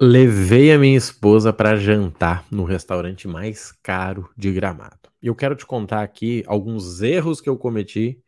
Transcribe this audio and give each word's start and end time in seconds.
Levei 0.00 0.72
a 0.72 0.78
minha 0.78 0.96
esposa 0.96 1.52
para 1.52 1.76
jantar 1.76 2.44
no 2.50 2.64
restaurante 2.64 3.28
mais 3.28 3.70
caro 3.82 4.28
de 4.36 4.52
Gramado. 4.52 5.08
E 5.22 5.28
eu 5.28 5.36
quero 5.36 5.54
te 5.54 5.64
contar 5.64 6.02
aqui 6.02 6.42
alguns 6.46 7.00
erros 7.00 7.40
que 7.40 7.48
eu 7.48 7.56
cometi 7.56 8.20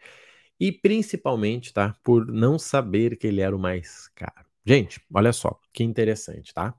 e 0.61 0.73
principalmente, 0.73 1.73
tá, 1.73 1.97
por 2.05 2.27
não 2.27 2.59
saber 2.59 3.17
que 3.19 3.27
ele 3.27 3.41
era 3.41 3.55
o 3.55 3.59
mais 3.59 4.09
caro. 4.15 4.47
Gente, 4.65 5.01
olha 5.13 5.33
só, 5.33 5.59
que 5.73 5.85
interessante, 5.85 6.55
tá? 6.55 6.75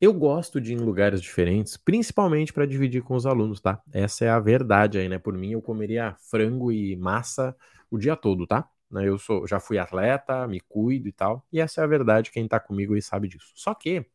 Eu 0.00 0.12
gosto 0.14 0.60
de 0.60 0.72
ir 0.72 0.76
em 0.76 0.84
lugares 0.84 1.22
diferentes, 1.22 1.76
principalmente 1.76 2.52
para 2.52 2.66
dividir 2.66 3.02
com 3.02 3.14
os 3.16 3.26
alunos, 3.26 3.60
tá? 3.60 3.80
Essa 3.92 4.26
é 4.26 4.30
a 4.30 4.40
verdade 4.40 4.98
aí, 4.98 5.08
né? 5.08 5.18
Por 5.18 5.34
mim, 5.36 5.52
eu 5.52 5.62
comeria 5.62 6.14
frango 6.30 6.72
e 6.72 6.96
massa 6.96 7.56
o 7.90 7.98
dia 7.98 8.16
todo, 8.16 8.46
tá? 8.46 8.68
Né? 8.90 9.08
Eu 9.08 9.18
sou, 9.18 9.46
já 9.46 9.60
fui 9.60 9.78
atleta, 9.78 10.46
me 10.46 10.60
cuido 10.60 11.08
e 11.08 11.12
tal, 11.12 11.46
e 11.52 11.60
essa 11.60 11.80
é 11.80 11.84
a 11.84 11.86
verdade, 11.86 12.30
quem 12.30 12.46
tá 12.48 12.60
comigo 12.60 12.94
aí 12.94 13.02
sabe 13.02 13.28
disso. 13.28 13.52
Só 13.54 13.74
que 13.74 14.06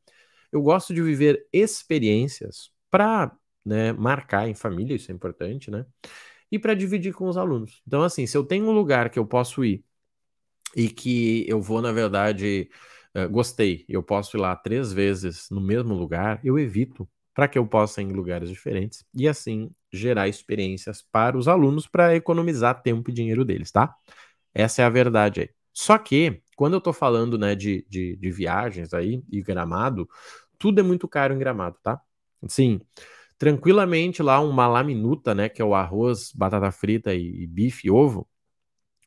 eu 0.52 0.62
gosto 0.62 0.94
de 0.94 1.02
viver 1.02 1.48
experiências 1.54 2.72
para 2.90 3.36
né, 3.66 3.94
marcar 3.94 4.48
em 4.48 4.56
família, 4.56 4.96
isso 4.96 5.12
é 5.12 5.16
importante, 5.16 5.72
né? 5.72 5.86
E 6.52 6.60
para 6.60 6.74
dividir 6.74 7.14
com 7.14 7.28
os 7.28 7.38
alunos. 7.38 7.82
Então, 7.88 8.04
assim, 8.04 8.28
se 8.28 8.38
eu 8.38 8.44
tenho 8.44 8.68
um 8.68 8.72
lugar 8.72 9.10
que 9.10 9.20
eu 9.20 9.26
posso 9.26 9.64
ir 9.64 9.84
e 10.76 10.90
que 10.90 11.46
eu 11.48 11.62
vou, 11.62 11.82
na 11.82 11.92
verdade, 11.92 12.70
uh, 13.16 13.30
gostei, 13.30 13.86
eu 13.90 14.04
posso 14.04 14.38
ir 14.38 14.40
lá 14.40 14.56
três 14.56 14.92
vezes 14.94 15.48
no 15.50 15.62
mesmo 15.62 15.94
lugar, 15.94 16.40
eu 16.44 16.58
evito 16.60 17.08
para 17.34 17.48
que 17.48 17.58
eu 17.58 17.66
possa 17.66 18.02
ir 18.02 18.06
em 18.06 18.14
lugares 18.14 18.50
diferentes 18.50 19.06
e 19.16 19.28
assim 19.28 19.72
gerar 19.92 20.28
experiências 20.28 21.02
para 21.12 21.38
os 21.38 21.48
alunos 21.48 21.88
para 21.88 22.16
economizar 22.16 22.82
tempo 22.82 23.10
e 23.10 23.14
dinheiro 23.14 23.46
deles, 23.46 23.72
tá? 23.72 23.96
Essa 24.54 24.82
é 24.82 24.86
a 24.86 24.90
verdade 24.90 25.42
aí. 25.42 25.50
Só 25.74 25.98
que, 25.98 26.42
quando 26.56 26.74
eu 26.74 26.80
estou 26.80 26.94
falando 26.94 27.38
né, 27.38 27.56
de, 27.56 27.86
de, 27.90 28.16
de, 28.18 28.32
viagens 28.32 28.94
aí 28.94 29.24
e 29.32 29.42
gramado, 29.42 30.08
tudo 30.60 30.80
é 30.80 30.84
muito 30.84 31.08
caro 31.08 31.34
em 31.34 31.40
gramado, 31.40 31.78
tá? 31.82 32.00
Sim, 32.48 32.82
tranquilamente 33.38 34.22
lá 34.22 34.40
uma 34.42 34.68
laminuta, 34.68 35.34
né, 35.34 35.50
que 35.50 35.62
é 35.62 35.66
o 35.66 35.74
arroz, 35.76 36.32
batata 36.36 36.72
frita 36.72 37.14
e, 37.14 37.44
e 37.44 37.48
bife 37.48 37.88
e 37.88 37.92
ovo, 37.92 38.28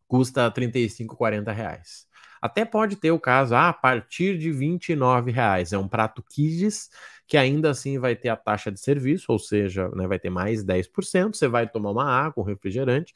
custa 0.09 0.51
35, 0.51 1.17
40 1.17 1.53
reais. 1.53 2.07
Até 2.41 2.65
pode 2.65 2.97
ter 2.97 3.11
o 3.11 3.19
caso, 3.19 3.55
ah, 3.55 3.71
a 3.71 3.73
partir 3.73 4.39
de 4.39 4.51
29 4.53 5.31
reais. 5.31 5.73
É 5.73 5.79
um 5.79 5.89
prato 5.89 6.23
Kids, 6.23 6.91
que 7.27 7.39
ainda 7.39 7.71
assim 7.71 7.99
vai 7.99 8.15
ter 8.15 8.29
a 8.29 8.37
taxa 8.37 8.71
de 8.71 8.79
serviço, 8.79 9.33
ou 9.33 9.39
seja, 9.39 9.89
né, 9.91 10.07
vai 10.07 10.19
ter 10.19 10.31
mais 10.31 10.63
10%. 10.63 11.37
Você 11.37 11.49
vai 11.49 11.69
tomar 11.69 11.91
uma 11.91 12.05
água, 12.05 12.43
um 12.45 12.47
refrigerante, 12.47 13.15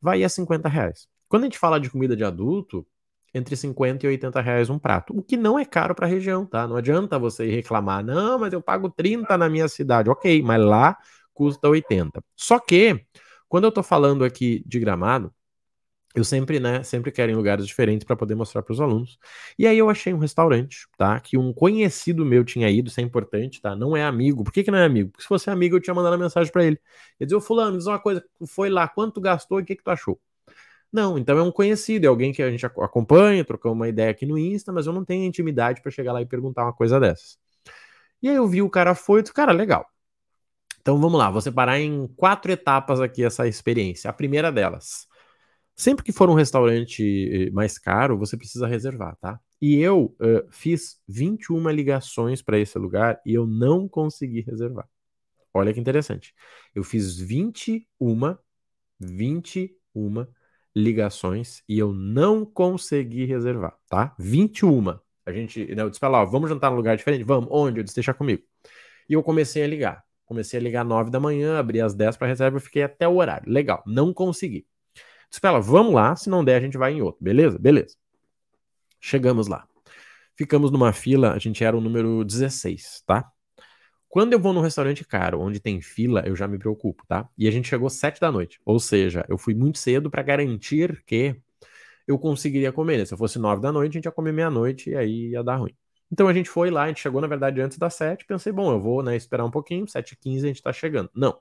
vai 0.00 0.24
a 0.24 0.28
50 0.28 0.68
reais. 0.68 1.08
Quando 1.34 1.42
a 1.42 1.46
gente 1.46 1.58
fala 1.58 1.80
de 1.80 1.90
comida 1.90 2.14
de 2.14 2.22
adulto, 2.22 2.86
entre 3.34 3.56
50 3.56 4.06
e 4.06 4.08
80 4.08 4.40
reais 4.40 4.70
um 4.70 4.78
prato, 4.78 5.12
o 5.18 5.20
que 5.20 5.36
não 5.36 5.58
é 5.58 5.64
caro 5.64 5.92
para 5.92 6.06
a 6.06 6.08
região, 6.08 6.46
tá? 6.46 6.64
Não 6.68 6.76
adianta 6.76 7.18
você 7.18 7.50
reclamar, 7.50 8.04
não, 8.04 8.38
mas 8.38 8.52
eu 8.52 8.62
pago 8.62 8.88
30 8.88 9.36
na 9.36 9.48
minha 9.48 9.66
cidade. 9.66 10.08
Ok, 10.08 10.40
mas 10.42 10.62
lá 10.62 10.96
custa 11.32 11.68
80. 11.68 12.22
Só 12.36 12.60
que, 12.60 13.04
quando 13.48 13.64
eu 13.64 13.72
tô 13.72 13.82
falando 13.82 14.24
aqui 14.24 14.62
de 14.64 14.78
gramado, 14.78 15.34
eu 16.14 16.22
sempre, 16.22 16.60
né, 16.60 16.84
sempre 16.84 17.10
quero 17.10 17.32
em 17.32 17.34
lugares 17.34 17.66
diferentes 17.66 18.06
para 18.06 18.14
poder 18.14 18.36
mostrar 18.36 18.62
para 18.62 18.72
os 18.72 18.80
alunos. 18.80 19.18
E 19.58 19.66
aí 19.66 19.76
eu 19.76 19.90
achei 19.90 20.14
um 20.14 20.18
restaurante, 20.18 20.86
tá? 20.96 21.18
Que 21.18 21.36
um 21.36 21.52
conhecido 21.52 22.24
meu 22.24 22.44
tinha 22.44 22.70
ido, 22.70 22.90
isso 22.90 23.00
é 23.00 23.02
importante, 23.02 23.60
tá? 23.60 23.74
Não 23.74 23.96
é 23.96 24.04
amigo. 24.04 24.44
Por 24.44 24.52
que, 24.52 24.62
que 24.62 24.70
não 24.70 24.78
é 24.78 24.84
amigo? 24.84 25.10
Porque 25.10 25.22
se 25.22 25.28
fosse 25.28 25.50
amigo, 25.50 25.74
eu 25.74 25.80
tinha 25.80 25.94
mandado 25.94 26.12
uma 26.12 26.22
mensagem 26.22 26.52
para 26.52 26.64
ele. 26.64 26.78
Ele 27.18 27.26
dizia, 27.26 27.38
ô 27.38 27.40
fulano, 27.40 27.76
diz 27.76 27.88
uma 27.88 27.98
coisa, 27.98 28.24
foi 28.46 28.70
lá, 28.70 28.86
quanto 28.86 29.20
gastou 29.20 29.58
e 29.58 29.64
o 29.64 29.66
que, 29.66 29.74
que 29.74 29.82
tu 29.82 29.90
achou? 29.90 30.20
Não, 30.94 31.18
então 31.18 31.36
é 31.36 31.42
um 31.42 31.50
conhecido, 31.50 32.04
é 32.04 32.08
alguém 32.08 32.32
que 32.32 32.40
a 32.40 32.48
gente 32.48 32.64
acompanha, 32.64 33.44
trocamos 33.44 33.76
uma 33.76 33.88
ideia 33.88 34.12
aqui 34.12 34.24
no 34.24 34.38
Insta, 34.38 34.70
mas 34.72 34.86
eu 34.86 34.92
não 34.92 35.04
tenho 35.04 35.24
intimidade 35.24 35.82
para 35.82 35.90
chegar 35.90 36.12
lá 36.12 36.22
e 36.22 36.26
perguntar 36.26 36.62
uma 36.62 36.72
coisa 36.72 37.00
dessas. 37.00 37.36
E 38.22 38.28
aí 38.28 38.36
eu 38.36 38.46
vi 38.46 38.62
o 38.62 38.70
cara 38.70 38.94
foi 38.94 39.20
disse, 39.20 39.34
cara, 39.34 39.50
legal. 39.50 39.84
Então 40.80 41.00
vamos 41.00 41.18
lá, 41.18 41.32
vou 41.32 41.40
separar 41.40 41.80
em 41.80 42.06
quatro 42.16 42.52
etapas 42.52 43.00
aqui 43.00 43.24
essa 43.24 43.48
experiência. 43.48 44.08
A 44.08 44.12
primeira 44.12 44.52
delas, 44.52 45.08
sempre 45.74 46.04
que 46.04 46.12
for 46.12 46.30
um 46.30 46.34
restaurante 46.34 47.48
eh, 47.48 47.50
mais 47.50 47.76
caro, 47.76 48.16
você 48.16 48.36
precisa 48.36 48.68
reservar, 48.68 49.16
tá? 49.16 49.40
E 49.60 49.80
eu 49.80 50.14
uh, 50.20 50.46
fiz 50.52 51.00
21 51.08 51.70
ligações 51.70 52.40
para 52.40 52.56
esse 52.56 52.78
lugar 52.78 53.20
e 53.26 53.34
eu 53.34 53.48
não 53.48 53.88
consegui 53.88 54.42
reservar. 54.42 54.88
Olha 55.52 55.74
que 55.74 55.80
interessante. 55.80 56.32
Eu 56.72 56.84
fiz 56.84 57.16
21, 57.18 58.36
21 59.00 60.26
ligações 60.74 61.62
e 61.68 61.78
eu 61.78 61.92
não 61.92 62.44
consegui 62.44 63.24
reservar, 63.24 63.76
tá? 63.88 64.14
21. 64.18 64.98
A 65.26 65.32
gente, 65.32 65.74
né, 65.74 65.82
eu 65.82 65.88
disse 65.88 66.00
pra 66.00 66.08
lá, 66.08 66.22
ó, 66.22 66.26
vamos 66.26 66.50
jantar 66.50 66.70
num 66.70 66.76
lugar 66.76 66.96
diferente? 66.96 67.24
Vamos. 67.24 67.48
Onde? 67.50 67.80
Eu 67.80 67.84
disse, 67.84 67.94
deixa 67.94 68.12
comigo. 68.12 68.42
E 69.08 69.12
eu 69.12 69.22
comecei 69.22 69.62
a 69.62 69.66
ligar. 69.66 70.04
Comecei 70.26 70.58
a 70.58 70.62
ligar 70.62 70.84
9 70.84 71.10
da 71.10 71.20
manhã, 71.20 71.58
abri 71.58 71.80
às 71.80 71.94
10 71.94 72.16
para 72.16 72.26
reserva, 72.26 72.56
eu 72.56 72.60
fiquei 72.60 72.82
até 72.82 73.06
o 73.06 73.16
horário. 73.16 73.50
Legal, 73.50 73.82
não 73.86 74.12
consegui. 74.12 74.66
Disse 75.28 75.40
pra 75.40 75.50
ela, 75.50 75.60
vamos 75.60 75.94
lá, 75.94 76.16
se 76.16 76.30
não 76.30 76.44
der 76.44 76.56
a 76.56 76.60
gente 76.60 76.78
vai 76.78 76.92
em 76.92 77.02
outro, 77.02 77.22
beleza? 77.22 77.58
Beleza. 77.58 77.96
Chegamos 79.00 79.48
lá. 79.48 79.66
Ficamos 80.36 80.70
numa 80.70 80.92
fila, 80.92 81.32
a 81.32 81.38
gente 81.38 81.62
era 81.62 81.76
o 81.76 81.80
número 81.80 82.24
16, 82.24 83.02
tá? 83.06 83.30
Quando 84.14 84.32
eu 84.32 84.38
vou 84.38 84.52
num 84.52 84.60
restaurante 84.60 85.04
caro, 85.04 85.40
onde 85.40 85.58
tem 85.58 85.80
fila, 85.80 86.22
eu 86.24 86.36
já 86.36 86.46
me 86.46 86.56
preocupo, 86.56 87.04
tá? 87.04 87.28
E 87.36 87.48
a 87.48 87.50
gente 87.50 87.66
chegou 87.66 87.90
sete 87.90 88.20
da 88.20 88.30
noite. 88.30 88.60
Ou 88.64 88.78
seja, 88.78 89.26
eu 89.28 89.36
fui 89.36 89.54
muito 89.54 89.76
cedo 89.76 90.08
para 90.08 90.22
garantir 90.22 91.02
que 91.04 91.34
eu 92.06 92.16
conseguiria 92.16 92.70
comer. 92.70 92.98
Né? 92.98 93.04
Se 93.06 93.12
eu 93.12 93.18
fosse 93.18 93.40
nove 93.40 93.60
da 93.60 93.72
noite, 93.72 93.90
a 93.90 93.94
gente 93.94 94.04
ia 94.04 94.12
comer 94.12 94.30
meia-noite 94.30 94.90
e 94.90 94.94
aí 94.94 95.30
ia 95.30 95.42
dar 95.42 95.56
ruim. 95.56 95.74
Então 96.12 96.28
a 96.28 96.32
gente 96.32 96.48
foi 96.48 96.70
lá, 96.70 96.84
a 96.84 96.86
gente 96.86 97.00
chegou, 97.00 97.20
na 97.20 97.26
verdade, 97.26 97.60
antes 97.60 97.76
das 97.76 97.94
sete. 97.94 98.24
Pensei, 98.24 98.52
bom, 98.52 98.70
eu 98.70 98.80
vou 98.80 99.02
né, 99.02 99.16
esperar 99.16 99.44
um 99.44 99.50
pouquinho, 99.50 99.88
sete 99.88 100.12
e 100.12 100.16
quinze 100.16 100.44
a 100.44 100.48
gente 100.48 100.62
tá 100.62 100.72
chegando. 100.72 101.10
Não. 101.12 101.36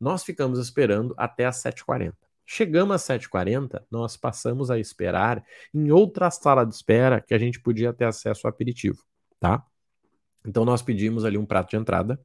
Nós 0.00 0.24
ficamos 0.24 0.58
esperando 0.58 1.14
até 1.16 1.46
as 1.46 1.58
sete 1.58 1.78
e 1.78 1.84
quarenta. 1.84 2.18
Chegamos 2.44 2.92
às 2.96 3.02
7h40, 3.02 3.84
nós 3.88 4.16
passamos 4.16 4.68
a 4.68 4.80
esperar 4.80 5.44
em 5.72 5.92
outra 5.92 6.28
sala 6.28 6.64
de 6.66 6.74
espera 6.74 7.20
que 7.20 7.32
a 7.32 7.38
gente 7.38 7.60
podia 7.60 7.92
ter 7.92 8.06
acesso 8.06 8.48
ao 8.48 8.50
aperitivo, 8.50 8.98
tá? 9.38 9.64
Então 10.46 10.64
nós 10.64 10.82
pedimos 10.82 11.24
ali 11.24 11.36
um 11.36 11.46
prato 11.46 11.70
de 11.70 11.76
entrada. 11.76 12.20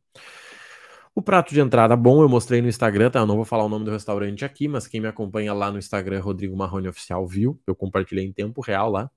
O 1.13 1.21
prato 1.21 1.53
de 1.53 1.61
entrada 1.61 1.95
bom 1.95 2.21
eu 2.21 2.27
mostrei 2.27 2.61
no 2.61 2.67
Instagram, 2.67 3.09
tá? 3.09 3.19
Eu 3.19 3.25
não 3.25 3.37
vou 3.37 3.45
falar 3.45 3.63
o 3.63 3.69
nome 3.69 3.85
do 3.85 3.91
restaurante 3.91 4.43
aqui, 4.43 4.67
mas 4.67 4.85
quem 4.85 4.99
me 4.99 5.07
acompanha 5.07 5.53
lá 5.53 5.71
no 5.71 5.77
Instagram, 5.77 6.19
Rodrigo 6.19 6.55
Marrone 6.57 6.89
Oficial, 6.89 7.25
viu. 7.25 7.57
Eu 7.65 7.73
compartilhei 7.73 8.25
em 8.25 8.33
tempo 8.33 8.59
real 8.61 8.91
lá. 8.91 9.09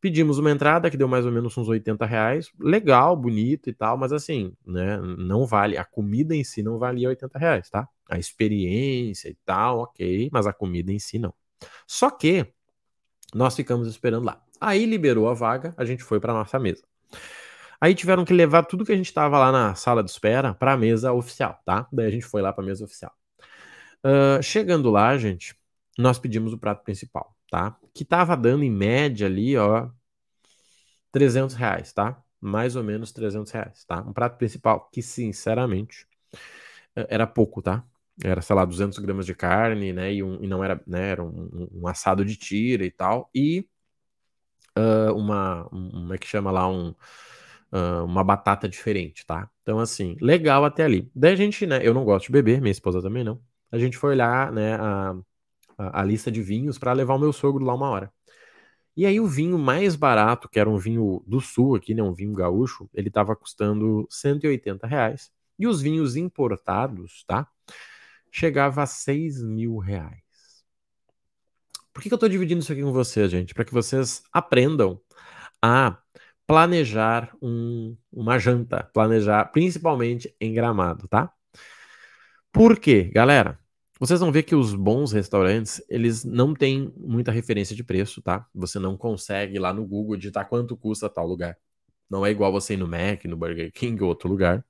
Pedimos 0.00 0.38
uma 0.38 0.52
entrada 0.52 0.88
que 0.88 0.96
deu 0.96 1.08
mais 1.08 1.26
ou 1.26 1.32
menos 1.32 1.56
uns 1.58 1.68
80 1.68 2.06
reais. 2.06 2.52
Legal, 2.60 3.16
bonito 3.16 3.68
e 3.68 3.72
tal, 3.72 3.96
mas 3.96 4.12
assim, 4.12 4.52
né? 4.64 4.98
Não 4.98 5.44
vale. 5.46 5.76
A 5.76 5.84
comida 5.84 6.32
em 6.32 6.44
si 6.44 6.62
não 6.62 6.78
valia 6.78 7.08
80 7.08 7.38
reais, 7.38 7.68
tá? 7.68 7.88
A 8.08 8.18
experiência 8.18 9.28
e 9.28 9.36
tal, 9.44 9.80
ok, 9.80 10.28
mas 10.32 10.46
a 10.46 10.52
comida 10.52 10.92
em 10.92 10.98
si 11.00 11.18
não. 11.18 11.34
Só 11.88 12.08
que 12.08 12.46
nós 13.34 13.56
ficamos 13.56 13.88
esperando 13.88 14.26
lá. 14.26 14.40
Aí 14.60 14.86
liberou 14.86 15.28
a 15.28 15.34
vaga, 15.34 15.74
a 15.76 15.84
gente 15.84 16.04
foi 16.04 16.20
para 16.20 16.32
nossa 16.32 16.58
mesa. 16.58 16.84
Aí 17.80 17.94
tiveram 17.94 18.24
que 18.24 18.32
levar 18.32 18.64
tudo 18.64 18.84
que 18.84 18.92
a 18.92 18.96
gente 18.96 19.06
estava 19.06 19.38
lá 19.38 19.52
na 19.52 19.74
sala 19.74 20.02
de 20.02 20.10
espera 20.10 20.54
para 20.54 20.72
a 20.72 20.76
mesa 20.76 21.12
oficial, 21.12 21.60
tá? 21.64 21.86
Daí 21.92 22.06
a 22.06 22.10
gente 22.10 22.24
foi 22.24 22.42
lá 22.42 22.52
para 22.52 22.64
a 22.64 22.66
mesa 22.66 22.84
oficial. 22.84 23.12
Uh, 24.04 24.42
chegando 24.42 24.90
lá, 24.90 25.16
gente, 25.18 25.54
nós 25.98 26.18
pedimos 26.18 26.52
o 26.52 26.58
prato 26.58 26.84
principal, 26.84 27.36
tá? 27.50 27.76
Que 27.94 28.04
tava 28.04 28.36
dando 28.36 28.62
em 28.64 28.70
média 28.70 29.26
ali, 29.26 29.56
ó, 29.56 29.88
300 31.12 31.54
reais, 31.54 31.92
tá? 31.92 32.22
Mais 32.40 32.76
ou 32.76 32.84
menos 32.84 33.12
300 33.12 33.50
reais, 33.52 33.84
tá? 33.84 34.00
Um 34.02 34.12
prato 34.12 34.36
principal 34.38 34.88
que, 34.92 35.02
sinceramente, 35.02 36.06
era 36.94 37.26
pouco, 37.26 37.62
tá? 37.62 37.84
Era, 38.22 38.40
sei 38.40 38.56
lá, 38.56 38.64
200 38.64 38.98
gramas 38.98 39.26
de 39.26 39.34
carne, 39.34 39.92
né? 39.92 40.12
E, 40.14 40.22
um, 40.22 40.42
e 40.42 40.46
não 40.46 40.64
era, 40.64 40.80
né? 40.86 41.10
Era 41.10 41.22
um, 41.22 41.68
um, 41.72 41.88
assado 41.88 42.24
de 42.24 42.36
tira 42.36 42.84
e 42.84 42.90
tal. 42.90 43.30
E 43.34 43.68
uh, 44.78 45.12
uma, 45.14 45.66
um, 45.72 45.90
como 45.90 46.14
é 46.14 46.18
que 46.18 46.26
chama 46.26 46.50
lá? 46.50 46.68
Um 46.68 46.94
uh, 47.72 48.04
uma 48.04 48.24
batata 48.24 48.68
diferente, 48.68 49.24
tá? 49.26 49.48
Então, 49.62 49.78
assim, 49.78 50.16
legal 50.20 50.64
até 50.64 50.84
ali. 50.84 51.10
Daí 51.14 51.32
a 51.32 51.36
gente, 51.36 51.66
né? 51.66 51.80
Eu 51.82 51.94
não 51.94 52.04
gosto 52.04 52.26
de 52.26 52.32
beber, 52.32 52.60
minha 52.60 52.72
esposa 52.72 53.02
também 53.02 53.24
não. 53.24 53.40
A 53.70 53.78
gente 53.78 53.96
foi 53.96 54.10
olhar, 54.10 54.52
né, 54.52 54.74
a, 54.74 55.16
a, 55.78 56.00
a 56.00 56.04
lista 56.04 56.30
de 56.30 56.42
vinhos 56.42 56.78
para 56.78 56.92
levar 56.92 57.14
o 57.14 57.18
meu 57.18 57.32
sogro 57.32 57.64
lá 57.64 57.74
uma 57.74 57.88
hora. 57.90 58.12
E 58.96 59.04
aí 59.04 59.20
o 59.20 59.26
vinho 59.26 59.58
mais 59.58 59.94
barato, 59.94 60.48
que 60.48 60.58
era 60.58 60.70
um 60.70 60.78
vinho 60.78 61.22
do 61.26 61.40
sul 61.40 61.74
aqui, 61.74 61.94
né, 61.94 62.02
um 62.02 62.14
vinho 62.14 62.32
gaúcho, 62.32 62.88
ele 62.94 63.08
estava 63.08 63.36
custando 63.36 64.06
180 64.08 64.86
reais. 64.86 65.30
E 65.58 65.66
os 65.66 65.82
vinhos 65.82 66.16
importados, 66.16 67.24
tá? 67.26 67.46
Chegava 68.30 68.82
a 68.82 68.86
6 68.86 69.42
mil 69.42 69.78
reais. 69.78 70.22
Por 71.92 72.02
que, 72.02 72.08
que 72.08 72.14
eu 72.14 72.16
estou 72.16 72.28
dividindo 72.28 72.60
isso 72.60 72.72
aqui 72.72 72.82
com 72.82 72.92
vocês, 72.92 73.30
gente? 73.30 73.54
Para 73.54 73.64
que 73.64 73.72
vocês 73.72 74.22
aprendam 74.32 75.00
a 75.62 75.98
planejar 76.46 77.34
um, 77.42 77.96
uma 78.12 78.38
janta, 78.38 78.88
planejar 78.94 79.46
principalmente 79.46 80.34
em 80.40 80.52
Gramado, 80.52 81.08
tá? 81.08 81.32
Por 82.52 82.78
quê, 82.78 83.04
galera? 83.04 83.58
Vocês 83.98 84.20
vão 84.20 84.30
ver 84.30 84.42
que 84.42 84.54
os 84.54 84.74
bons 84.74 85.12
restaurantes, 85.12 85.82
eles 85.88 86.24
não 86.24 86.54
têm 86.54 86.92
muita 86.96 87.32
referência 87.32 87.74
de 87.74 87.82
preço, 87.82 88.20
tá? 88.22 88.46
Você 88.54 88.78
não 88.78 88.96
consegue 88.96 89.58
lá 89.58 89.72
no 89.72 89.86
Google 89.86 90.16
digitar 90.16 90.48
quanto 90.48 90.76
custa 90.76 91.08
tal 91.08 91.26
lugar. 91.26 91.56
Não 92.08 92.24
é 92.24 92.30
igual 92.30 92.52
você 92.52 92.74
ir 92.74 92.76
no 92.76 92.86
Mac, 92.86 93.24
no 93.24 93.36
Burger 93.36 93.72
King 93.72 94.02
ou 94.02 94.08
outro 94.08 94.28
lugar. 94.28 94.64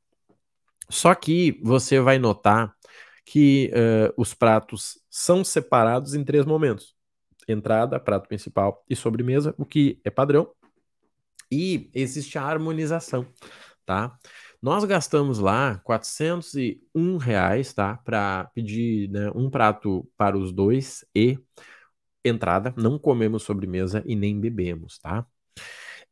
Só 0.88 1.14
que 1.14 1.60
você 1.62 2.00
vai 2.00 2.18
notar 2.18 2.74
que 3.24 3.72
uh, 3.74 4.14
os 4.16 4.32
pratos 4.32 5.00
são 5.10 5.44
separados 5.44 6.14
em 6.14 6.24
três 6.24 6.46
momentos: 6.46 6.94
entrada, 7.48 7.98
prato 7.98 8.28
principal 8.28 8.84
e 8.88 8.94
sobremesa, 8.94 9.54
o 9.58 9.64
que 9.64 10.00
é 10.04 10.10
padrão. 10.10 10.48
E 11.50 11.90
existe 11.94 12.38
a 12.38 12.42
harmonização, 12.42 13.26
tá? 13.84 14.18
Nós 14.60 14.84
gastamos 14.84 15.38
lá 15.38 15.78
401 15.84 17.16
reais, 17.18 17.72
tá? 17.72 17.96
Para 17.98 18.50
pedir 18.54 19.08
né, 19.10 19.30
um 19.34 19.50
prato 19.50 20.08
para 20.16 20.36
os 20.36 20.52
dois 20.52 21.04
e 21.14 21.38
entrada. 22.24 22.74
Não 22.76 22.98
comemos 22.98 23.42
sobremesa 23.42 24.02
e 24.06 24.16
nem 24.16 24.40
bebemos, 24.40 24.98
tá? 24.98 25.26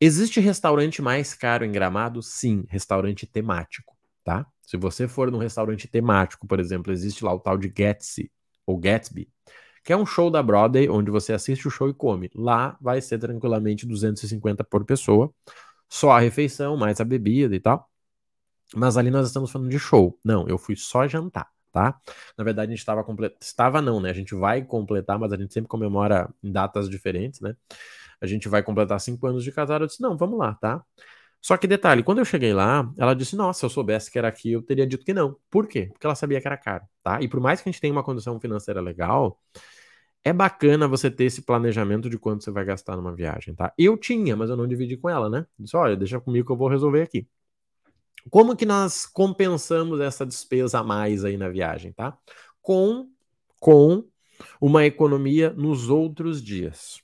Existe 0.01 0.41
restaurante 0.41 1.01
mais 1.01 1.35
caro 1.35 1.65
em 1.65 1.73
Gramado? 1.73 2.23
Sim, 2.23 2.65
restaurante 2.69 3.27
temático, 3.27 3.97
tá? 4.23 4.47
Se 4.63 4.77
você 4.77 5.07
for 5.07 5.31
num 5.31 5.39
restaurante 5.39 5.87
temático, 5.89 6.47
por 6.47 6.59
exemplo, 6.59 6.93
existe 6.93 7.25
lá 7.25 7.33
o 7.33 7.41
tal 7.41 7.57
de 7.57 7.69
Gatsby 7.69 8.31
ou 8.67 8.79
Gatsby, 8.79 9.29
que 9.85 9.93
é 9.93 9.97
um 9.97 10.07
show 10.07 10.31
da 10.31 10.43
Broadway 10.43 10.89
onde 10.89 11.11
você 11.11 11.33
assiste 11.35 11.69
o 11.69 11.71
show 11.71 11.89
e 11.89 11.95
come. 11.95 12.31
Lá 12.35 12.77
vai 12.81 13.01
ser 13.01 13.19
tranquilamente 13.19 13.87
250 13.87 14.65
por 14.65 14.85
pessoa, 14.85 15.33
só 15.89 16.13
a 16.13 16.21
refeição, 16.21 16.77
mais 16.77 17.01
a 17.01 17.05
bebida 17.05 17.55
e 17.55 17.61
tal. 17.61 17.89
Mas 18.75 18.97
ali 18.97 19.11
nós 19.11 19.27
estamos 19.27 19.51
falando 19.51 19.71
de 19.71 19.79
show. 19.79 20.19
Não, 20.25 20.49
eu 20.49 20.59
fui 20.59 20.75
só 20.75 21.07
jantar, 21.07 21.49
tá? 21.71 22.01
Na 22.37 22.43
verdade, 22.43 22.69
a 22.69 22.71
gente 22.71 22.81
estava 22.81 23.05
completando. 23.05 23.39
Estava 23.43 23.83
não, 23.83 24.01
né? 24.01 24.11
A 24.11 24.15
gente 24.15 24.35
vai 24.35 24.65
completar, 24.65 25.19
mas 25.19 25.33
a 25.33 25.37
gente 25.37 25.53
sempre 25.53 25.69
comemora 25.69 26.33
em 26.43 26.51
datas 26.51 26.89
diferentes, 26.89 27.41
né? 27.41 27.55
A 28.21 28.27
gente 28.27 28.49
vai 28.49 28.63
completar 28.63 28.99
cinco 29.01 29.27
anos 29.27 29.45
de 29.45 29.53
casado. 29.53 29.85
Eu 29.85 29.87
disse, 29.87 30.01
não, 30.01 30.17
vamos 30.17 30.39
lá, 30.39 30.55
tá? 30.55 30.83
Só 31.45 31.59
que 31.59 31.67
detalhe, 31.67 32.03
quando 32.03 32.21
eu 32.21 32.25
cheguei 32.25 32.55
lá, 32.55 32.91
ela 32.97 33.13
disse, 33.13 33.37
nossa, 33.37 33.61
se 33.61 33.67
eu 33.67 33.69
soubesse 33.69 34.11
que 34.11 34.19
era 34.19 34.27
aqui, 34.27 34.53
eu 34.53 34.63
teria 34.63 34.87
dito 34.87 35.05
que 35.05 35.13
não. 35.13 35.37
Por 35.51 35.69
quê? 35.69 35.91
Porque 35.93 36.07
ela 36.07 36.15
sabia 36.15 36.41
que 36.41 36.47
era 36.47 36.57
caro, 36.57 36.87
tá? 37.03 37.21
E 37.21 37.29
por 37.29 37.39
mais 37.39 37.61
que 37.61 37.69
a 37.69 37.71
gente 37.71 37.83
tenha 37.83 37.93
uma 37.93 38.03
condição 38.03 38.41
financeira 38.41 38.81
legal, 38.81 39.39
é 40.25 40.33
bacana 40.33 40.89
você 40.89 41.11
ter 41.11 41.25
esse 41.25 41.43
planejamento 41.43 42.09
de 42.09 42.17
quanto 42.19 42.43
você 42.43 42.51
vai 42.51 42.65
gastar 42.65 42.97
numa 42.97 43.15
viagem, 43.15 43.55
tá? 43.55 43.75
Eu 43.77 43.99
tinha, 43.99 44.35
mas 44.35 44.49
eu 44.49 44.57
não 44.57 44.67
dividi 44.67 44.97
com 44.97 45.11
ela, 45.11 45.29
né? 45.29 45.47
Disse, 45.59 45.77
olha, 45.77 45.95
deixa 45.95 46.19
comigo 46.19 46.47
que 46.47 46.53
eu 46.53 46.57
vou 46.57 46.67
resolver 46.67 47.03
aqui. 47.03 47.29
Como 48.31 48.57
que 48.57 48.65
nós 48.65 49.05
compensamos 49.05 50.01
essa 50.01 50.25
despesa 50.25 50.79
a 50.79 50.83
mais 50.83 51.27
aí 51.27 51.37
na 51.37 51.51
viagem, 51.51 51.93
tá? 51.93 52.17
Com, 52.63 53.11
com 53.61 54.03
uma 54.59 54.87
economia 54.87 55.51
nos 55.51 55.91
outros 55.91 56.43
dias. 56.43 57.04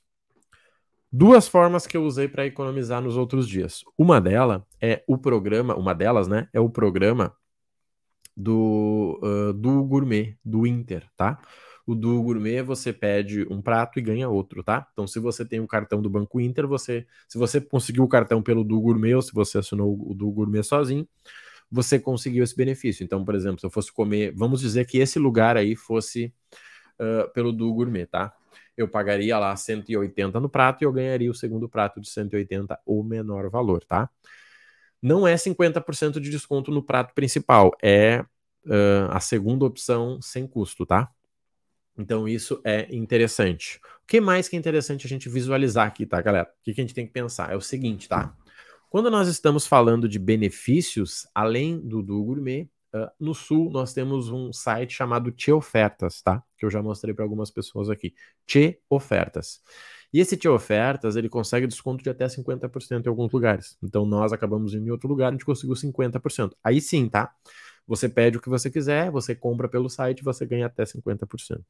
Duas 1.13 1.45
formas 1.45 1.85
que 1.85 1.97
eu 1.97 2.05
usei 2.05 2.29
para 2.29 2.45
economizar 2.45 3.01
nos 3.01 3.17
outros 3.17 3.45
dias. 3.47 3.83
Uma 3.97 4.21
delas 4.21 4.61
é 4.79 5.03
o 5.05 5.17
programa, 5.17 5.75
uma 5.75 5.93
delas, 5.93 6.27
né? 6.27 6.47
É 6.53 6.59
o 6.59 6.69
programa 6.69 7.35
do, 8.35 9.19
uh, 9.21 9.51
do 9.51 9.83
gourmet, 9.83 10.37
do 10.43 10.65
Inter, 10.65 11.05
tá? 11.17 11.37
O 11.85 11.93
do 11.95 12.23
gourmet 12.23 12.61
você 12.61 12.93
pede 12.93 13.45
um 13.49 13.61
prato 13.61 13.99
e 13.99 14.01
ganha 14.01 14.29
outro, 14.29 14.63
tá? 14.63 14.87
Então, 14.93 15.05
se 15.05 15.19
você 15.19 15.43
tem 15.43 15.59
o 15.59 15.67
cartão 15.67 16.01
do 16.01 16.09
Banco 16.09 16.39
Inter, 16.39 16.65
você, 16.65 17.05
se 17.27 17.37
você 17.37 17.59
conseguiu 17.59 18.03
o 18.03 18.07
cartão 18.07 18.41
pelo 18.41 18.63
do 18.63 18.79
gourmet 18.79 19.13
ou 19.13 19.21
se 19.21 19.33
você 19.33 19.57
assinou 19.57 19.93
o 20.09 20.13
do 20.13 20.31
gourmet 20.31 20.63
sozinho, 20.63 21.05
você 21.69 21.99
conseguiu 21.99 22.43
esse 22.43 22.55
benefício. 22.55 23.03
Então, 23.03 23.25
por 23.25 23.35
exemplo, 23.35 23.59
se 23.59 23.65
eu 23.65 23.69
fosse 23.69 23.91
comer, 23.91 24.33
vamos 24.35 24.61
dizer 24.61 24.85
que 24.85 24.97
esse 24.99 25.19
lugar 25.19 25.57
aí 25.57 25.75
fosse 25.75 26.33
uh, 26.99 27.29
pelo 27.33 27.51
do 27.51 27.73
gourmet, 27.73 28.05
tá? 28.05 28.33
Eu 28.77 28.87
pagaria 28.87 29.37
lá 29.37 29.55
180 29.55 30.39
no 30.39 30.49
prato 30.49 30.81
e 30.81 30.85
eu 30.85 30.91
ganharia 30.91 31.29
o 31.29 31.35
segundo 31.35 31.67
prato 31.67 31.99
de 31.99 32.09
180 32.09 32.79
ou 32.85 33.03
menor 33.03 33.49
valor, 33.49 33.83
tá? 33.83 34.09
Não 35.01 35.27
é 35.27 35.35
50% 35.35 36.19
de 36.19 36.29
desconto 36.29 36.71
no 36.71 36.83
prato 36.83 37.13
principal, 37.13 37.71
é 37.81 38.23
uh, 38.65 39.09
a 39.09 39.19
segunda 39.19 39.65
opção 39.65 40.21
sem 40.21 40.47
custo, 40.47 40.85
tá? 40.85 41.09
Então 41.97 42.27
isso 42.27 42.61
é 42.63 42.87
interessante. 42.93 43.79
O 44.03 44.07
que 44.07 44.21
mais 44.21 44.47
que 44.47 44.55
é 44.55 44.59
interessante 44.59 45.05
a 45.05 45.09
gente 45.09 45.29
visualizar 45.29 45.87
aqui, 45.87 46.05
tá, 46.05 46.21
galera? 46.21 46.49
O 46.59 46.63
que, 46.63 46.71
a 46.71 46.73
gente 46.83 46.93
tem 46.93 47.05
que 47.05 47.13
pensar? 47.13 47.51
É 47.51 47.55
o 47.55 47.61
seguinte, 47.61 48.07
tá? 48.07 48.35
Quando 48.89 49.09
nós 49.09 49.27
estamos 49.27 49.65
falando 49.65 50.07
de 50.07 50.19
benefícios, 50.19 51.27
além 51.33 51.79
do 51.79 52.01
do 52.01 52.23
gourmet, 52.23 52.69
uh, 52.93 53.09
no 53.19 53.33
sul 53.33 53.69
nós 53.71 53.93
temos 53.93 54.29
um 54.29 54.51
site 54.53 54.93
chamado 54.93 55.31
Tche 55.31 55.51
Ofertas, 55.51 56.21
tá? 56.21 56.43
Que 56.57 56.65
eu 56.65 56.69
já 56.69 56.81
mostrei 56.81 57.13
para 57.13 57.23
algumas 57.25 57.51
pessoas 57.51 57.89
aqui. 57.89 58.13
Tche 58.45 58.79
Ofertas. 58.89 59.61
E 60.13 60.19
esse 60.19 60.35
Tche 60.35 60.49
Ofertas, 60.49 61.15
ele 61.15 61.29
consegue 61.29 61.67
desconto 61.67 62.03
de 62.03 62.09
até 62.09 62.27
50% 62.27 63.05
em 63.05 63.09
alguns 63.09 63.31
lugares. 63.31 63.77
Então 63.81 64.05
nós 64.05 64.33
acabamos 64.33 64.73
indo 64.73 64.87
em 64.87 64.91
outro 64.91 65.07
lugar, 65.07 65.29
a 65.29 65.31
gente 65.31 65.45
conseguiu 65.45 65.75
50%. 65.75 66.51
Aí 66.63 66.81
sim, 66.81 67.07
tá? 67.07 67.33
Você 67.87 68.07
pede 68.07 68.37
o 68.37 68.41
que 68.41 68.49
você 68.49 68.69
quiser, 68.69 69.11
você 69.11 69.35
compra 69.35 69.67
pelo 69.67 69.89
site, 69.89 70.23
você 70.23 70.45
ganha 70.45 70.67
até 70.67 70.85
50%. 70.85 71.63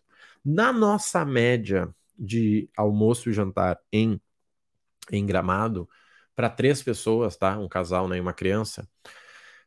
Na 0.44 0.73
nossa 0.73 1.23
média 1.25 1.94
de 2.18 2.69
almoço 2.77 3.29
e 3.29 3.33
jantar 3.33 3.79
em, 3.91 4.19
em 5.12 5.25
Gramado, 5.25 5.89
para 6.35 6.50
três 6.50 6.81
pessoas, 6.81 7.35
tá? 7.35 7.57
Um 7.57 7.68
casal 7.68 8.07
né, 8.07 8.18
e 8.18 8.21
uma 8.21 8.33
criança, 8.33 8.88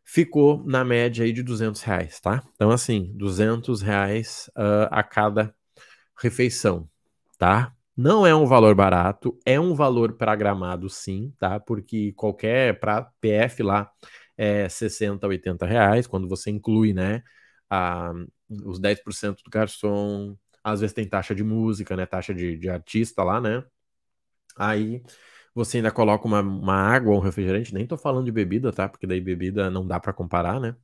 ficou 0.04 0.62
na 0.66 0.84
média 0.84 1.24
aí 1.24 1.32
de 1.32 1.42
200 1.42 1.82
reais, 1.82 2.20
tá? 2.20 2.42
Então, 2.54 2.70
assim, 2.70 3.12
200 3.16 3.82
reais 3.82 4.50
uh, 4.56 4.88
a 4.90 5.02
cada 5.02 5.54
refeição, 6.20 6.88
tá? 7.38 7.74
Não 7.96 8.26
é 8.26 8.34
um 8.34 8.46
valor 8.46 8.74
barato, 8.74 9.38
é 9.46 9.58
um 9.58 9.74
valor 9.74 10.14
para 10.16 10.34
Gramado, 10.34 10.88
sim, 10.90 11.32
tá? 11.38 11.60
Porque 11.60 12.12
qualquer 12.14 12.78
pra 12.80 13.02
PF 13.20 13.62
lá 13.62 13.90
é 14.36 14.68
60, 14.68 15.26
80 15.26 15.64
reais, 15.66 16.06
quando 16.06 16.28
você 16.28 16.50
inclui, 16.50 16.92
né, 16.92 17.22
a, 17.70 18.12
os 18.64 18.80
10% 18.80 19.42
do 19.44 19.50
garçom, 19.50 20.36
às 20.62 20.80
vezes 20.80 20.94
tem 20.94 21.08
taxa 21.08 21.34
de 21.34 21.44
música, 21.44 21.96
né, 21.96 22.04
taxa 22.06 22.34
de, 22.34 22.56
de 22.58 22.68
artista 22.68 23.22
lá, 23.22 23.40
né, 23.40 23.64
aí 24.56 25.02
você 25.54 25.78
ainda 25.78 25.90
coloca 25.90 26.26
uma, 26.26 26.40
uma 26.40 26.74
água, 26.74 27.14
um 27.14 27.20
refrigerante, 27.20 27.72
nem 27.72 27.86
tô 27.86 27.96
falando 27.96 28.24
de 28.24 28.32
bebida, 28.32 28.72
tá, 28.72 28.88
porque 28.88 29.06
daí 29.06 29.20
bebida 29.20 29.70
não 29.70 29.86
dá 29.86 30.00
para 30.00 30.12
comparar, 30.12 30.60
né, 30.60 30.74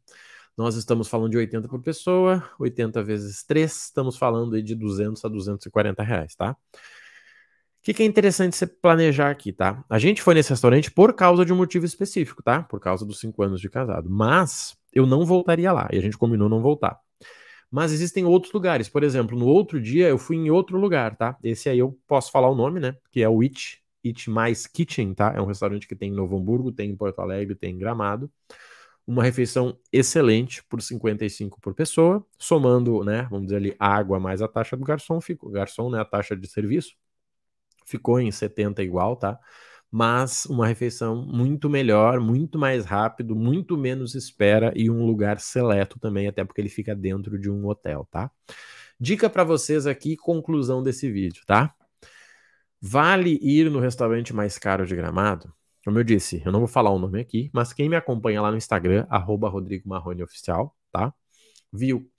nós 0.57 0.77
estamos 0.77 1.09
falando 1.09 1.31
de 1.31 1.39
80 1.39 1.69
por 1.69 1.81
pessoa, 1.81 2.49
80 2.59 3.03
vezes 3.03 3.43
3, 3.45 3.85
estamos 3.85 4.17
falando 4.17 4.55
aí 4.55 4.63
de 4.63 4.75
200 4.75 5.25
a 5.25 5.29
240 5.29 6.03
reais, 6.03 6.35
tá? 6.35 6.57
O 7.81 7.83
que, 7.83 7.95
que, 7.95 8.03
é 8.03 8.07
interessante 8.07 8.55
você 8.57 8.67
planejar 8.67 9.31
aqui, 9.31 9.55
tá? 9.55 9.83
A 9.89 9.99
gente 9.99 10.21
foi 10.21 10.35
nesse 10.35 10.51
restaurante 10.51 10.91
por 10.91 11.15
causa 11.15 11.47
de 11.47 11.53
um 11.53 11.57
motivo 11.57 11.87
específico, 11.87 12.43
tá? 12.43 12.63
Por 12.63 12.79
causa 12.79 13.07
dos 13.07 13.19
cinco 13.19 13.43
anos 13.43 13.59
de 13.59 13.71
casado. 13.71 14.11
Mas 14.11 14.77
eu 14.93 15.07
não 15.07 15.25
voltaria 15.25 15.73
lá 15.73 15.89
e 15.91 15.97
a 15.97 16.03
gente 16.03 16.19
combinou 16.19 16.47
não 16.47 16.61
voltar. 16.61 17.01
Mas 17.71 17.91
existem 17.91 18.27
outros 18.27 18.53
lugares. 18.53 18.87
Por 18.87 19.03
exemplo, 19.03 19.39
no 19.39 19.47
outro 19.47 19.81
dia 19.81 20.09
eu 20.09 20.19
fui 20.19 20.37
em 20.37 20.51
outro 20.51 20.77
lugar, 20.77 21.17
tá? 21.17 21.39
Esse 21.43 21.71
aí 21.71 21.79
eu 21.79 21.99
posso 22.07 22.31
falar 22.31 22.51
o 22.51 22.55
nome, 22.55 22.81
né? 22.81 22.97
Que 23.11 23.23
é 23.23 23.29
o 23.31 23.41
It, 23.41 23.81
It 24.05 24.29
Mais 24.31 24.67
Kitchen, 24.67 25.15
tá? 25.15 25.33
É 25.37 25.41
um 25.41 25.47
restaurante 25.47 25.87
que 25.87 25.97
tem 25.97 26.11
em 26.11 26.15
Novo 26.15 26.37
Hamburgo, 26.37 26.73
tem 26.73 26.91
em 26.91 26.97
Porto 26.97 27.21
Alegre, 27.21 27.55
tem 27.55 27.75
em 27.75 27.79
Gramado. 27.79 28.31
Uma 29.07 29.25
refeição 29.25 29.79
excelente 29.93 30.63
por 30.65 30.81
55 30.81 31.61
por 31.61 31.75
pessoa, 31.75 32.25
somando, 32.39 33.03
né? 33.05 33.27
Vamos 33.31 33.47
dizer 33.47 33.57
ali, 33.57 33.77
água 33.79 34.21
mais 34.21 34.41
a 34.41 34.49
taxa 34.49 34.77
do 34.77 34.85
garçom, 34.85 35.21
fica, 35.21 35.47
o 35.47 35.51
garçom, 35.51 35.91
né? 35.91 36.01
A 36.01 36.05
taxa 36.05 36.37
de 36.37 36.47
serviço 36.49 36.95
ficou 37.87 38.21
em 38.21 38.31
70 38.31 38.83
igual, 38.83 39.17
tá? 39.17 39.39
Mas 39.91 40.47
uma 40.47 40.69
refeição 40.69 41.17
muito 41.27 41.69
melhor, 41.69 42.21
muito 42.21 42.59
mais 42.59 42.85
rápido, 42.85 43.35
muito 43.35 43.77
menos 43.77 44.15
espera 44.15 44.73
e 44.77 44.89
um 44.89 45.05
lugar 45.05 45.41
seleto 45.41 45.99
também, 45.99 46.29
até 46.29 46.45
porque 46.45 46.61
ele 46.61 46.69
fica 46.69 46.95
dentro 46.95 47.37
de 47.39 47.51
um 47.51 47.67
hotel, 47.67 48.07
tá? 48.11 48.31
Dica 49.01 49.29
para 49.29 49.43
vocês 49.43 49.87
aqui, 49.87 50.17
conclusão 50.17 50.83
desse 50.83 51.11
vídeo, 51.11 51.43
tá? 51.45 51.75
Vale 52.81 53.39
ir 53.43 53.71
no 53.71 53.81
restaurante 53.81 54.35
mais 54.35 54.59
caro 54.59 54.87
de 54.87 54.97
Gramado? 54.97 55.53
Como 55.85 55.99
eu 55.99 56.05
disse, 56.05 56.43
eu 56.45 56.53
não 56.53 56.61
vou 56.61 56.69
falar 56.69 56.91
o 56.91 56.99
nome 56.99 57.21
aqui, 57.21 57.51
mas 57.53 57.73
quem 57.73 57.89
me 57.89 57.97
acompanha 57.97 58.43
lá 58.43 58.51
no 58.51 58.57
Instagram, 58.57 59.07
arroba 59.09 59.51
Oficial, 60.23 60.77
tá? 60.93 61.13
Viu? 61.73 62.11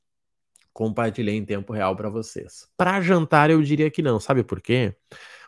Compartilhei 0.73 1.35
em 1.35 1.45
tempo 1.45 1.73
real 1.73 1.95
para 1.95 2.09
vocês. 2.09 2.67
Para 2.77 3.01
jantar, 3.01 3.49
eu 3.49 3.61
diria 3.61 3.91
que 3.91 4.01
não, 4.01 4.19
sabe 4.19 4.43
por 4.43 4.61
quê? 4.61 4.95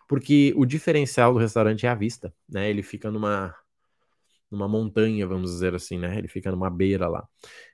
porque 0.08 0.54
o 0.56 0.66
diferencial 0.66 1.34
do 1.34 1.40
restaurante 1.40 1.86
é 1.86 1.90
a 1.90 1.96
vista, 1.96 2.34
né? 2.48 2.70
Ele 2.70 2.84
fica 2.84 3.10
numa 3.12 3.56
numa 4.52 4.68
montanha, 4.68 5.26
vamos 5.26 5.50
dizer 5.50 5.74
assim, 5.74 5.98
né? 5.98 6.20
Ele 6.20 6.28
fica 6.28 6.52
numa 6.52 6.70
beira 6.70 7.08
lá. 7.08 7.28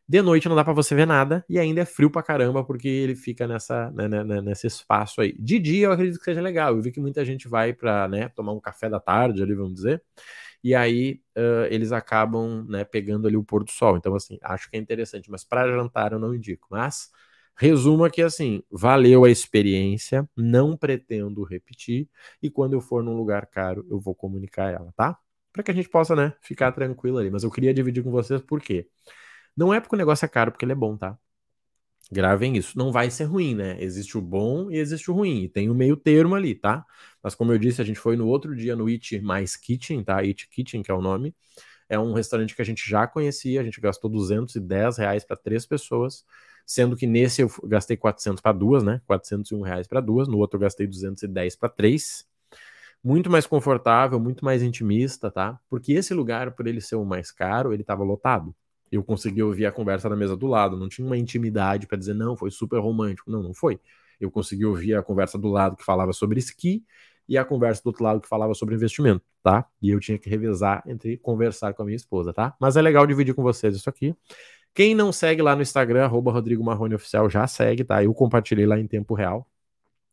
De 0.09 0.21
noite 0.23 0.49
não 0.49 0.55
dá 0.55 0.63
para 0.63 0.73
você 0.73 0.95
ver 0.95 1.05
nada 1.05 1.45
e 1.47 1.59
ainda 1.59 1.81
é 1.81 1.85
frio 1.85 2.09
pra 2.09 2.23
caramba 2.23 2.63
porque 2.63 2.87
ele 2.87 3.15
fica 3.15 3.47
nessa 3.47 3.91
né, 3.91 4.07
né, 4.07 4.23
né, 4.23 4.41
nesse 4.41 4.65
espaço 4.65 5.21
aí. 5.21 5.35
De 5.37 5.59
dia 5.59 5.85
eu 5.87 5.91
acredito 5.91 6.17
que 6.17 6.25
seja 6.25 6.41
legal. 6.41 6.75
Eu 6.75 6.81
vi 6.81 6.91
que 6.91 6.99
muita 6.99 7.23
gente 7.23 7.47
vai 7.47 7.73
para 7.73 8.07
né, 8.07 8.27
tomar 8.29 8.53
um 8.53 8.59
café 8.59 8.89
da 8.89 8.99
tarde 8.99 9.43
ali, 9.43 9.53
vamos 9.53 9.75
dizer. 9.75 10.03
E 10.63 10.73
aí 10.75 11.21
uh, 11.37 11.65
eles 11.69 11.91
acabam 11.91 12.65
né, 12.67 12.83
pegando 12.83 13.27
ali 13.27 13.37
o 13.37 13.43
pôr 13.43 13.63
do 13.63 13.71
sol. 13.71 13.97
Então 13.97 14.15
assim, 14.15 14.39
acho 14.41 14.69
que 14.69 14.77
é 14.77 14.79
interessante, 14.79 15.29
mas 15.29 15.43
para 15.43 15.67
jantar 15.69 16.11
eu 16.13 16.19
não 16.19 16.33
indico. 16.33 16.67
Mas 16.71 17.09
Resumo 17.57 18.05
aqui 18.05 18.21
assim: 18.21 18.63
valeu 18.71 19.25
a 19.25 19.29
experiência, 19.29 20.27
não 20.35 20.77
pretendo 20.77 21.43
repetir, 21.43 22.07
e 22.41 22.49
quando 22.49 22.73
eu 22.73 22.81
for 22.81 23.03
num 23.03 23.17
lugar 23.17 23.45
caro, 23.47 23.85
eu 23.89 23.99
vou 23.99 24.15
comunicar 24.15 24.71
ela, 24.73 24.93
tá? 24.95 25.17
para 25.51 25.63
que 25.63 25.71
a 25.71 25.73
gente 25.73 25.89
possa, 25.89 26.15
né, 26.15 26.33
ficar 26.41 26.71
tranquilo 26.71 27.17
ali. 27.17 27.29
Mas 27.29 27.43
eu 27.43 27.51
queria 27.51 27.73
dividir 27.73 28.03
com 28.03 28.11
vocês 28.11 28.41
por 28.41 28.61
quê? 28.61 28.87
Não 29.59 29.73
é 29.73 29.81
porque 29.81 29.93
o 29.93 29.97
negócio 29.97 30.23
é 30.23 30.27
caro, 30.29 30.53
porque 30.53 30.63
ele 30.63 30.71
é 30.71 30.75
bom, 30.75 30.95
tá? 30.95 31.17
Gravem 32.09 32.55
isso. 32.55 32.77
Não 32.77 32.93
vai 32.93 33.11
ser 33.11 33.25
ruim, 33.25 33.53
né? 33.53 33.75
Existe 33.83 34.17
o 34.17 34.21
bom 34.21 34.71
e 34.71 34.77
existe 34.77 35.11
o 35.11 35.13
ruim. 35.13 35.43
E 35.43 35.49
tem 35.49 35.69
o 35.69 35.75
meio 35.75 35.97
termo 35.97 36.33
ali, 36.33 36.55
tá? 36.55 36.85
Mas 37.21 37.35
como 37.35 37.51
eu 37.51 37.57
disse, 37.57 37.81
a 37.81 37.83
gente 37.83 37.99
foi 37.99 38.15
no 38.15 38.25
outro 38.25 38.55
dia 38.55 38.73
no 38.73 38.87
It 38.87 39.19
Mais 39.19 39.57
Kitchen, 39.57 40.01
tá? 40.01 40.19
It 40.19 40.47
Kitchen, 40.47 40.81
que 40.81 40.89
é 40.89 40.93
o 40.93 41.01
nome. 41.01 41.35
É 41.89 41.99
um 41.99 42.13
restaurante 42.13 42.55
que 42.55 42.61
a 42.61 42.65
gente 42.65 42.89
já 42.89 43.05
conhecia. 43.05 43.59
A 43.59 43.63
gente 43.65 43.81
gastou 43.81 44.09
210 44.09 44.97
reais 44.97 45.25
para 45.25 45.35
três 45.35 45.65
pessoas. 45.65 46.23
Sendo 46.65 46.95
que 46.95 47.05
nesse 47.05 47.41
eu 47.41 47.51
gastei 47.65 47.97
400 47.97 48.41
para 48.41 48.53
duas, 48.53 48.81
né? 48.81 49.01
401 49.05 49.61
reais 49.61 49.87
para 49.87 49.99
duas. 49.99 50.29
No 50.29 50.37
outro 50.37 50.55
eu 50.55 50.61
gastei 50.61 50.87
210 50.87 51.57
para 51.57 51.67
três. 51.67 52.25
Muito 53.03 53.29
mais 53.29 53.45
confortável, 53.45 54.21
muito 54.21 54.45
mais 54.45 54.63
intimista, 54.63 55.29
tá? 55.29 55.59
Porque 55.69 55.91
esse 55.91 56.13
lugar, 56.13 56.53
por 56.55 56.65
ele 56.65 56.79
ser 56.79 56.95
o 56.95 57.03
mais 57.03 57.29
caro, 57.29 57.73
ele 57.73 57.81
estava 57.81 58.05
lotado 58.05 58.55
eu 58.91 59.03
consegui 59.03 59.43
ouvir 59.43 59.65
a 59.65 59.71
conversa 59.71 60.09
na 60.09 60.15
mesa 60.15 60.35
do 60.35 60.47
lado, 60.47 60.77
não 60.77 60.89
tinha 60.89 61.05
uma 61.05 61.17
intimidade 61.17 61.87
para 61.87 61.97
dizer, 61.97 62.13
não, 62.13 62.35
foi 62.35 62.51
super 62.51 62.79
romântico. 62.79 63.29
Não, 63.29 63.43
não 63.43 63.53
foi. 63.53 63.79
Eu 64.19 64.29
consegui 64.31 64.65
ouvir 64.65 64.95
a 64.95 65.03
conversa 65.03 65.37
do 65.37 65.47
lado 65.47 65.75
que 65.75 65.83
falava 65.83 66.11
sobre 66.11 66.39
esqui 66.39 66.83
e 67.27 67.37
a 67.37 67.45
conversa 67.45 67.81
do 67.83 67.87
outro 67.87 68.03
lado 68.03 68.19
que 68.19 68.27
falava 68.27 68.53
sobre 68.55 68.75
investimento, 68.75 69.23
tá? 69.43 69.65
E 69.81 69.91
eu 69.91 69.99
tinha 69.99 70.17
que 70.17 70.27
revezar 70.29 70.83
entre 70.87 71.15
conversar 71.17 71.73
com 71.73 71.83
a 71.83 71.85
minha 71.85 71.95
esposa, 71.95 72.33
tá? 72.33 72.55
Mas 72.59 72.75
é 72.75 72.81
legal 72.81 73.05
dividir 73.05 73.35
com 73.35 73.43
vocês 73.43 73.75
isso 73.75 73.87
aqui. 73.87 74.15
Quem 74.73 74.95
não 74.95 75.11
segue 75.11 75.41
lá 75.41 75.55
no 75.55 75.61
Instagram, 75.61 76.05
arroba 76.05 76.31
Rodrigo 76.31 76.63
Marrone 76.63 76.95
Oficial, 76.95 77.29
já 77.29 77.45
segue, 77.45 77.83
tá? 77.83 78.03
Eu 78.03 78.13
compartilhei 78.13 78.65
lá 78.65 78.79
em 78.79 78.87
tempo 78.87 79.13
real. 79.13 79.47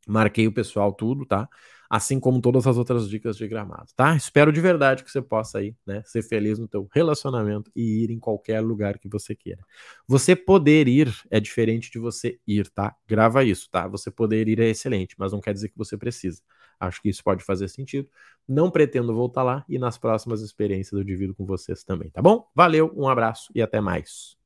Marquei 0.06 0.46
o 0.46 0.52
pessoal 0.52 0.92
tudo, 0.92 1.24
tá? 1.24 1.48
Assim 1.88 2.18
como 2.18 2.40
todas 2.40 2.66
as 2.66 2.76
outras 2.76 3.08
dicas 3.08 3.36
de 3.36 3.46
gramado, 3.46 3.86
tá? 3.94 4.16
Espero 4.16 4.52
de 4.52 4.60
verdade 4.60 5.04
que 5.04 5.10
você 5.10 5.22
possa 5.22 5.58
aí, 5.58 5.74
né, 5.86 6.02
ser 6.04 6.22
feliz 6.22 6.58
no 6.58 6.68
teu 6.68 6.88
relacionamento 6.92 7.70
e 7.74 8.04
ir 8.04 8.10
em 8.10 8.18
qualquer 8.18 8.60
lugar 8.60 8.98
que 8.98 9.08
você 9.08 9.34
queira. 9.34 9.62
Você 10.06 10.34
poder 10.34 10.88
ir 10.88 11.14
é 11.30 11.40
diferente 11.40 11.90
de 11.90 11.98
você 11.98 12.38
ir, 12.46 12.68
tá? 12.68 12.94
Grava 13.06 13.44
isso, 13.44 13.68
tá? 13.70 13.86
Você 13.88 14.10
poder 14.10 14.48
ir 14.48 14.60
é 14.60 14.68
excelente, 14.68 15.14
mas 15.18 15.32
não 15.32 15.40
quer 15.40 15.52
dizer 15.52 15.68
que 15.68 15.78
você 15.78 15.96
precisa. 15.96 16.42
Acho 16.78 17.00
que 17.00 17.08
isso 17.08 17.24
pode 17.24 17.42
fazer 17.42 17.68
sentido. 17.68 18.08
Não 18.46 18.70
pretendo 18.70 19.14
voltar 19.14 19.42
lá 19.42 19.64
e 19.68 19.78
nas 19.78 19.98
próximas 19.98 20.42
experiências 20.42 20.92
eu 20.92 21.04
divido 21.04 21.34
com 21.34 21.46
vocês 21.46 21.82
também, 21.82 22.10
tá 22.10 22.20
bom? 22.20 22.46
Valeu, 22.54 22.92
um 22.96 23.08
abraço 23.08 23.50
e 23.54 23.62
até 23.62 23.80
mais. 23.80 24.36